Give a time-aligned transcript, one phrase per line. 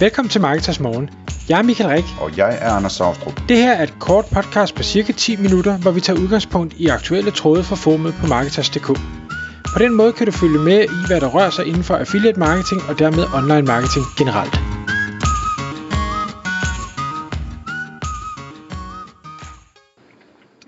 [0.00, 1.10] Velkommen til Marketers Morgen.
[1.48, 2.04] Jeg er Michael Rik.
[2.20, 3.40] Og jeg er Anders Saustrup.
[3.48, 6.86] Det her er et kort podcast på cirka 10 minutter, hvor vi tager udgangspunkt i
[6.86, 8.86] aktuelle tråde fra formet på Marketers.dk.
[9.74, 12.38] På den måde kan du følge med i, hvad der rører sig inden for affiliate
[12.38, 14.54] marketing og dermed online marketing generelt.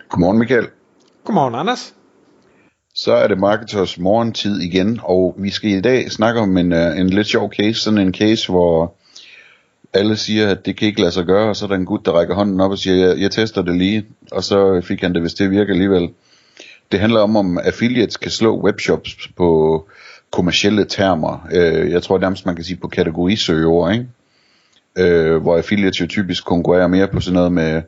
[0.08, 0.66] Godmorgen Michael.
[1.24, 1.94] Godmorgen Anders.
[2.94, 6.98] Så er det Marketers morgentid igen, og vi skal i dag snakke om en, uh,
[7.00, 8.98] en lidt sjov case, sådan en case, hvor
[9.92, 12.06] alle siger, at det kan ikke lade sig gøre, og så er der en gut,
[12.06, 15.14] der rækker hånden op og siger, jeg, jeg tester det lige, og så fik han
[15.14, 16.08] det, hvis det virker alligevel.
[16.92, 19.84] Det handler om, om affiliates kan slå webshops på
[20.30, 21.48] kommercielle termer.
[21.52, 24.06] Øh, jeg tror nærmest, man kan sige på kategorisøgeord, ikke?
[24.98, 27.82] Øh, hvor affiliates jo typisk konkurrerer mere på sådan noget med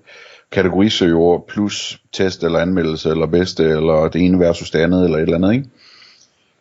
[0.52, 5.22] kategorisøgeord plus test eller anmeldelse eller bedste eller det ene versus det andet eller et
[5.22, 5.68] eller andet, ikke?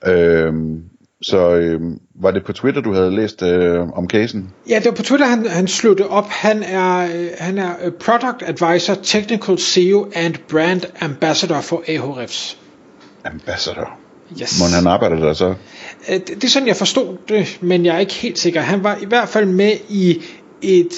[0.07, 0.83] Øhm,
[1.21, 4.49] så øhm, var det på Twitter, du havde læst øh, om casen?
[4.69, 6.29] Ja, det var på Twitter, han, han slog det op.
[6.29, 12.57] Han er, øh, han er øh, Product Advisor, Technical SEO and Brand Ambassador for Ahrefs.
[13.25, 13.99] Ambassador?
[14.41, 14.59] Yes.
[14.59, 15.49] Må han arbejder der så?
[16.09, 18.61] Øh, det, det er sådan, jeg forstod det, men jeg er ikke helt sikker.
[18.61, 20.21] Han var i hvert fald med i
[20.61, 20.93] et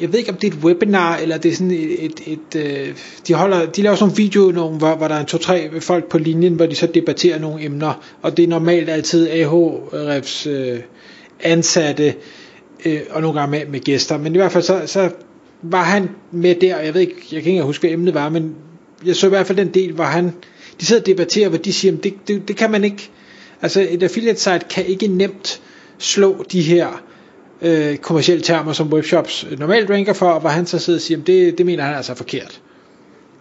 [0.00, 2.56] jeg ved ikke om det er et webinar eller det er sådan et, et, et
[2.56, 2.94] øh,
[3.28, 6.08] de holder de laver sådan en video nogle, hvor, hvor der er to tre folk
[6.08, 8.04] på linjen hvor de så debatterer nogle emner.
[8.22, 10.80] Og det er normalt altid AHRFs øh,
[11.40, 12.14] ansatte
[12.84, 14.18] øh, og nogle gange med, med gæster.
[14.18, 15.10] Men i hvert fald så, så
[15.62, 18.54] var han med der jeg ved ikke jeg kan ikke huske hvad emnet var men
[19.06, 20.32] jeg så i hvert fald den del hvor han
[20.80, 23.10] de sidder og debatterer hvor de siger det, det, det kan man ikke.
[23.62, 25.60] Altså et affiliate site kan ikke nemt
[25.98, 27.02] slå de her
[27.62, 31.02] øh, kommersielle termer, som webshops øh, normalt ranker for, og hvor han så sidder og
[31.02, 32.60] siger, det, det mener han altså er forkert.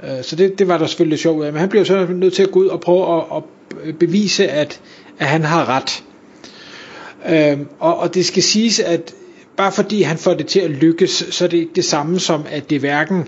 [0.04, 2.34] Øh, så det, det var der selvfølgelig lidt sjovt af, men han bliver så nødt
[2.34, 3.44] til at gå ud og prøve at,
[3.88, 4.82] at bevise, at,
[5.20, 6.04] at han har ret.
[7.30, 9.14] Øh, og, og det skal siges, at
[9.58, 12.46] bare fordi han får det til at lykkes, så er det ikke det samme som,
[12.52, 13.28] at det hverken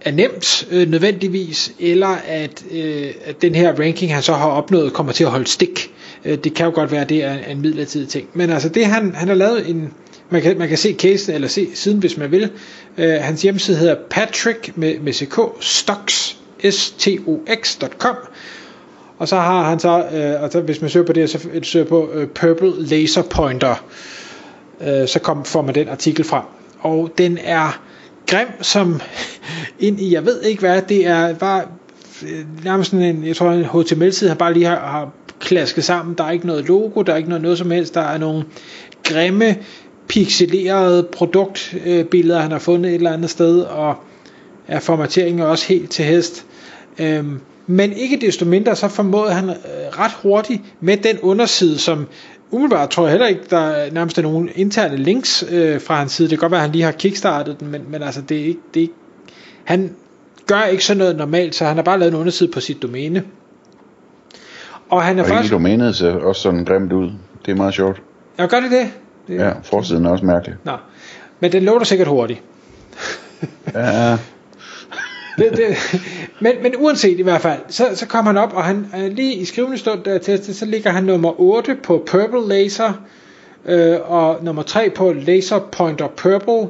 [0.00, 4.92] er nemt øh, nødvendigvis, eller at, øh, at den her ranking, han så har opnået,
[4.92, 5.92] kommer til at holde stik.
[6.24, 8.28] Øh, det kan jo godt være, at det er en midlertidig ting.
[8.34, 9.92] Men altså det, han, han har lavet en,
[10.30, 12.50] man kan, man kan se casen, eller se siden, hvis man vil.
[12.98, 16.36] Øh, hans hjemmeside hedder Patrick med, med CK, Stocks,
[16.70, 18.16] S-T-O-X.com.
[19.18, 21.86] Og så har han så, øh, og så, hvis man søger på det, så søger
[21.86, 23.84] på øh, Purple Laser Pointer,
[24.80, 26.44] øh, så kom, får man den artikel frem.
[26.80, 27.82] Og den er
[28.26, 29.00] grim som
[29.78, 31.62] ind i, jeg ved ikke hvad, det er bare
[32.22, 35.10] øh, nærmest sådan en, jeg tror en HTML-side har bare lige har, har
[35.40, 38.00] klasket sammen, der er ikke noget logo, der er ikke noget, noget som helst, der
[38.00, 38.44] er nogle
[39.04, 39.56] grimme
[40.08, 43.94] pixelerede produktbilleder, han har fundet et eller andet sted, og
[44.68, 46.46] er formateringen også helt til hest.
[46.98, 49.54] Øhm, men ikke desto mindre, så formåede han øh,
[49.98, 52.06] ret hurtigt med den underside, som
[52.50, 56.28] umiddelbart tror jeg heller ikke, der nærmest er nogen interne links øh, fra hans side.
[56.28, 58.44] Det kan godt være, at han lige har kickstartet den, men, men altså, det er
[58.44, 58.94] ikke, det er ikke,
[59.64, 59.94] han
[60.46, 63.24] gør ikke sådan noget normalt, så han har bare lavet en underside på sit domæne.
[64.88, 65.52] Og han er og faktisk...
[65.52, 67.10] domænet ser også sådan grimt ud.
[67.46, 68.02] Det er meget sjovt.
[68.38, 68.90] Ja, gør det det?
[69.28, 70.56] Det, ja, forsiden er også mærkelig.
[70.64, 70.72] Nå.
[71.40, 72.42] Men den låter sikkert hurtigt.
[73.74, 74.12] ja.
[75.38, 75.76] det, det,
[76.40, 79.44] men, men uanset i hvert fald, så, så kommer han op, og han lige i
[79.44, 82.92] skrivende stund der testet, så ligger han nummer 8 på Purple Laser,
[83.66, 86.68] øh, og nummer 3 på Laser Pointer Purple,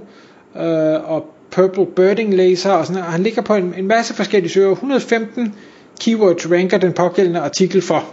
[0.56, 4.53] øh, og Purple Birding Laser, og sådan, og han ligger på en, en masse forskellige
[4.53, 4.71] søger.
[4.71, 5.54] 115
[6.00, 8.04] keywords ranker den pågældende artikel for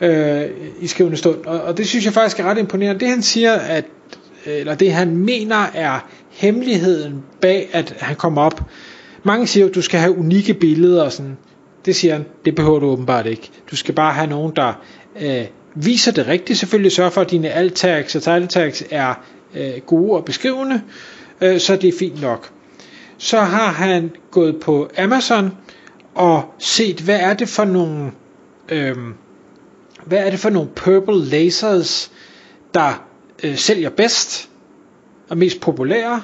[0.00, 1.46] øh, i skrivende stund.
[1.46, 3.00] Og, og det synes jeg faktisk er ret imponerende.
[3.00, 3.84] Det han siger, at,
[4.46, 8.62] eller det han mener er hemmeligheden bag, at han kommer op.
[9.22, 11.36] Mange siger, at du skal have unikke billeder og sådan.
[11.84, 13.50] Det siger han, det behøver du åbenbart ikke.
[13.70, 14.72] Du skal bare have nogen, der
[15.20, 15.44] øh,
[15.74, 16.58] viser det rigtigt.
[16.58, 19.14] Selvfølgelig sørge for, at dine alt tags og title tags er
[19.54, 20.82] øh, gode og beskrivende,
[21.40, 22.50] øh, så det er fint nok.
[23.18, 25.52] Så har han gået på Amazon
[26.14, 28.10] og set, hvad er det for nogle
[28.68, 28.96] øh,
[30.06, 32.10] hvad er det for nogle purple lasers,
[32.74, 33.04] der
[33.42, 34.48] øh, sælger bedst
[35.30, 36.22] og mest populære,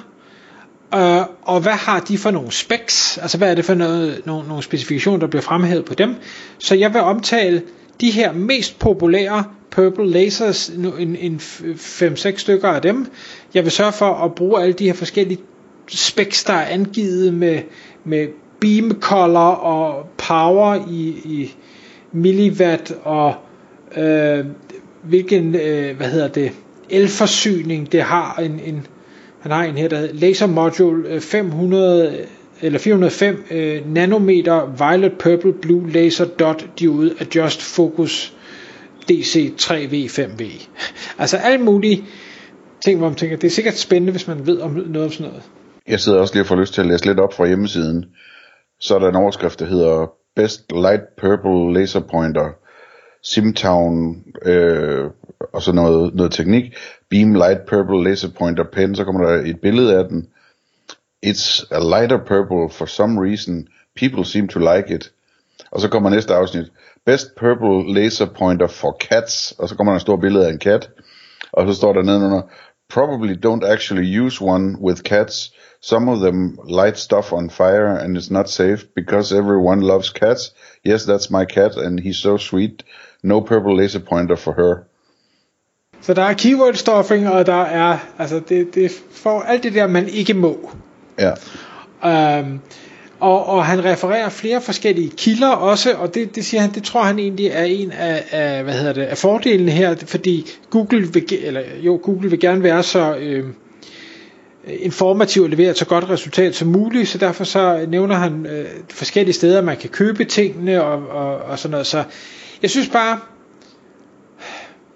[0.95, 4.47] øh, og hvad har de for nogle specs, altså hvad er det for noget, nogle,
[4.47, 6.15] nogle specifikationer, der bliver fremhævet på dem.
[6.57, 7.61] Så jeg vil omtale
[8.01, 13.07] de her mest populære purple lasers, en, en 5-6 stykker af dem.
[13.53, 15.39] Jeg vil sørge for at bruge alle de her forskellige
[15.87, 17.59] specs, der er angivet med,
[18.05, 18.27] med
[18.61, 21.55] beam color og power i, i
[22.11, 23.35] milliwatt og
[23.97, 24.45] øh,
[25.03, 26.51] hvilken, øh, hvad hedder det,
[26.89, 28.35] elforsyning det har.
[28.35, 28.87] En, en,
[29.39, 32.25] han har en her, der hedder Laser Module øh, 500
[32.61, 38.33] eller 405 øh, nanometer violet purple blue laser dot diode adjust focus
[39.09, 40.67] DC 3V 5V.
[41.17, 42.03] Altså alle mulige
[42.85, 45.27] ting, hvor man tænker, det er sikkert spændende, hvis man ved om noget om sådan
[45.27, 45.43] noget.
[45.87, 48.05] Jeg sidder også lige og får lyst til at læse lidt op fra hjemmesiden.
[48.79, 52.49] Så er der en overskrift, der hedder Best Light Purple Laser Pointer,
[53.23, 55.09] Simtown, øh,
[55.53, 56.75] og så noget, noget teknik.
[57.09, 60.27] Beam Light Purple Laser Pointer Pen, så kommer der et billede af den.
[61.25, 63.67] It's a lighter purple for some reason.
[63.95, 65.11] People seem to like it.
[65.71, 66.65] Og så kommer næste afsnit.
[67.05, 69.51] Best Purple Laser Pointer for Cats.
[69.51, 70.89] Og så kommer der en stor billede af en kat.
[71.51, 72.41] Og så står der nedenunder.
[72.89, 75.53] Probably don't actually use one with cats.
[75.81, 80.53] Some of them light stuff on fire and it's not safe because everyone loves cats.
[80.85, 82.83] Yes, that's my cat and he's so sweet.
[83.23, 84.75] No purple laser pointer for her.
[86.01, 89.87] Så der er keyword stuffing, og der er, altså det, det får alt det der,
[89.87, 90.71] man ikke må.
[91.19, 91.31] Ja.
[92.05, 92.59] Øhm,
[93.19, 97.03] og, og han refererer flere forskellige kilder også, og det, det siger han, det tror
[97.03, 101.23] han egentlig er en af, af hvad hedder det, af fordelene her, fordi Google vil,
[101.41, 103.45] eller jo, Google vil gerne være så øh,
[104.67, 108.65] informativ og levere et så godt resultat som muligt, så derfor så nævner han øh,
[108.89, 111.87] forskellige steder, man kan købe tingene og, og, og sådan noget.
[111.87, 112.03] Så
[112.61, 113.19] jeg synes bare,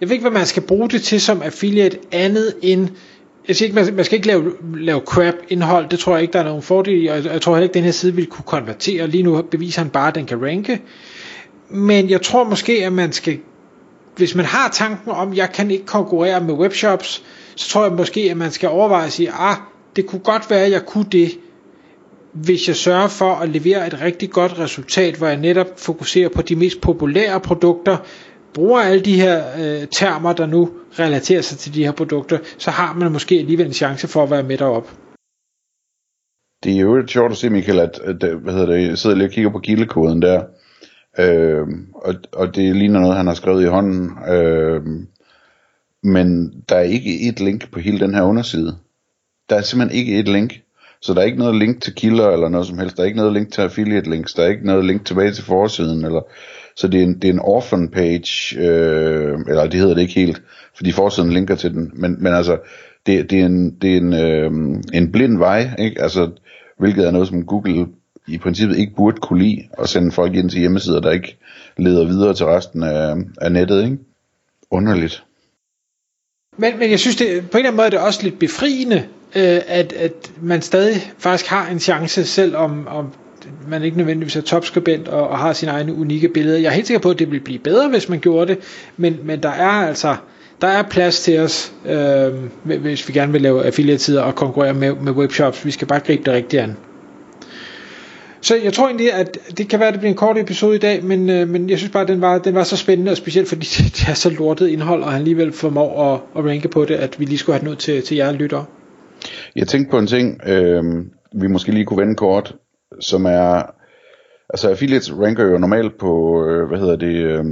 [0.01, 2.89] jeg ved ikke, hvad man skal bruge det til som affiliate andet end
[3.47, 6.33] jeg siger ikke, man, man skal ikke lave, lave crap indhold, det tror jeg ikke,
[6.33, 8.25] der er nogen fordel i, og jeg, jeg tror heller ikke, den her side vil
[8.25, 9.07] kunne konvertere.
[9.07, 10.81] Lige nu beviser han bare, at den kan ranke.
[11.69, 13.39] Men jeg tror måske, at man skal,
[14.15, 17.23] hvis man har tanken om, at jeg kan ikke konkurrere med webshops,
[17.55, 19.55] så tror jeg måske, at man skal overveje at sige, ah,
[19.95, 21.31] det kunne godt være, at jeg kunne det,
[22.33, 26.41] hvis jeg sørger for at levere et rigtig godt resultat, hvor jeg netop fokuserer på
[26.41, 27.97] de mest populære produkter,
[28.53, 32.71] bruger alle de her øh, termer, der nu relaterer sig til de her produkter, så
[32.71, 34.91] har man måske alligevel en chance for at være med derop.
[36.63, 39.15] Det er jo lidt sjovt at se, Michael, at, at hvad hedder det, jeg sidder
[39.15, 40.43] lige og kigger på kildekoden der,
[41.19, 44.81] øh, og, og det ligner noget, han har skrevet i hånden, øh,
[46.03, 48.77] men der er ikke et link på hele den her underside.
[49.49, 50.53] Der er simpelthen ikke et link.
[51.03, 52.97] Så der er ikke noget link til kilder eller noget som helst.
[52.97, 54.33] Der er ikke noget link til affiliate links.
[54.33, 56.05] Der er ikke noget link tilbage til forsiden.
[56.05, 56.21] Eller,
[56.75, 60.13] så det er en, det er en orphan page, øh, eller det hedder det ikke
[60.13, 60.41] helt,
[60.75, 61.91] fordi forsiden linker til den.
[61.93, 62.57] Men, men altså,
[63.05, 64.51] det, det er en, det er en, øh,
[64.93, 66.01] en blind vej, ikke?
[66.01, 66.29] Altså,
[66.79, 67.87] hvilket er noget, som Google
[68.27, 71.37] i princippet ikke burde kunne lide, at sende folk ind til hjemmesider, der ikke
[71.77, 73.97] leder videre til resten af, af nettet, ikke?
[74.71, 75.23] Underligt.
[76.57, 79.03] Men, men jeg synes, det, på en eller anden måde er det også lidt befriende,
[79.35, 83.07] øh, at, at man stadig faktisk har en chance, selv om, om
[83.67, 86.57] man ikke nødvendigvis er topskribent og, og har sine egne unikke billeder.
[86.57, 88.63] Jeg er helt sikker på, at det vil blive bedre, hvis man gjorde det,
[88.97, 90.15] men, men der er altså
[90.63, 92.33] der er plads til os, øh,
[92.63, 95.65] hvis vi gerne vil lave affiliate-tider og konkurrere med, med webshops.
[95.65, 96.77] Vi skal bare gribe det rigtigt an.
[98.41, 100.79] Så jeg tror egentlig, at det kan være, at det bliver en kort episode i
[100.79, 103.17] dag, men, øh, men jeg synes bare, at den var, den var så spændende, og
[103.17, 106.67] specielt fordi det, det er så lortet indhold, og han alligevel formår at, at ranke
[106.67, 108.65] på det, at vi lige skulle have det ud til, til jer lyttere.
[109.55, 110.83] Jeg tænkte på en ting, øh,
[111.33, 112.55] vi måske lige kunne vende kort,
[112.99, 113.61] som er,
[114.49, 117.45] altså affiliates ranker jo normalt på, øh, hvad hedder det, øh,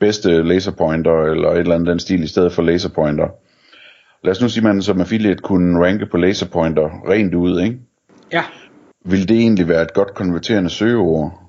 [0.00, 3.28] bedste laserpointer, eller et eller andet den stil, i stedet for laserpointer.
[4.24, 7.78] Lad os nu sige, at man som affiliate kunne ranke på laserpointer rent ud, ikke?
[8.32, 8.44] Ja.
[9.04, 11.40] Vil det egentlig være et godt konverterende søgeord?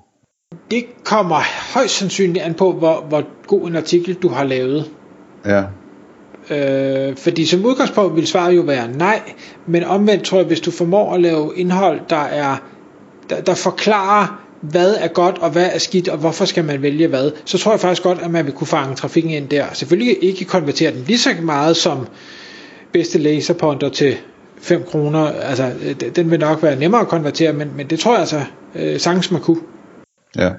[0.70, 1.36] Det kommer
[1.74, 4.84] højst sandsynligt an på, hvor, hvor god en artikel du har lavet.
[5.44, 5.64] Ja.
[6.50, 9.20] Øh, fordi som udgangspunkt vil svaret jo være nej,
[9.66, 12.56] men omvendt tror jeg, hvis du formår at lave indhold, der er
[13.30, 17.06] der, der forklarer, hvad er godt og hvad er skidt, og hvorfor skal man vælge
[17.06, 19.66] hvad, så tror jeg faktisk godt, at man vil kunne fange trafikken ind der.
[19.72, 22.06] Selvfølgelig ikke konvertere den lige så meget som
[22.92, 24.16] bedste laserpointer til
[24.58, 25.26] 5 kroner.
[25.26, 25.72] Altså,
[26.16, 29.30] den vil nok være nemmere at konvertere, men, men det tror jeg altså øh, sagtens
[29.30, 29.60] man kunne.
[30.38, 30.50] Ja.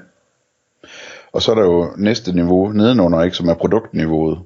[1.34, 4.39] Og så er der jo næste niveau nedenunder, ikke, som er produktniveauet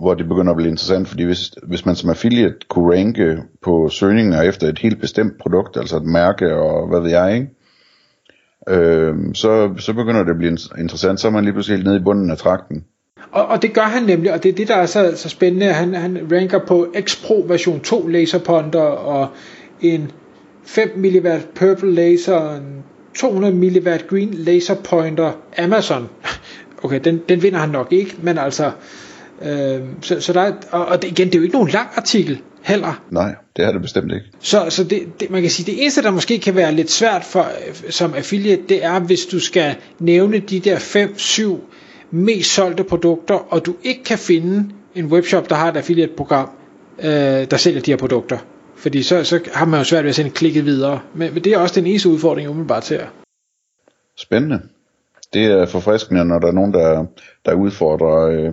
[0.00, 3.88] hvor det begynder at blive interessant, fordi hvis, hvis man som affiliate kunne ranke på
[3.88, 7.48] søgninger efter et helt bestemt produkt, altså et mærke og hvad ved jeg, ikke?
[8.68, 11.96] Øh, så, så begynder det at blive interessant, så er man lige pludselig helt nede
[11.96, 12.84] i bunden af trakten.
[13.32, 15.66] Og, og det gør han nemlig, og det er det, der er så, så spændende.
[15.66, 19.28] Han, han ranker på X Pro version 2 laserpointer og
[19.80, 20.10] en
[20.64, 26.08] 5 mW purple laser og en 200 mW green laser pointer Amazon.
[26.82, 28.70] Okay, den, den vinder han nok ikke, men altså
[29.42, 31.88] Øh, så, så der er, og, og det, igen, det er jo ikke nogen lang
[31.96, 33.02] artikel heller.
[33.10, 34.26] Nej, det er det bestemt ikke.
[34.40, 37.24] Så, så det, det, man kan sige, det eneste, der måske kan være lidt svært
[37.24, 37.46] for,
[37.90, 41.56] som affiliate, det er, hvis du skal nævne de der 5-7
[42.10, 46.50] mest solgte produkter, og du ikke kan finde en webshop, der har et affiliate-program,
[46.98, 47.10] øh,
[47.50, 48.38] der sælger de her produkter.
[48.76, 51.00] Fordi så, så har man jo svært ved at sende klikket videre.
[51.14, 53.00] Men, men det er også den eneste udfordring, umiddelbart til
[54.16, 54.60] Spændende.
[55.32, 57.04] Det er forfriskende, når der er nogen, der,
[57.44, 58.52] der udfordrer øh,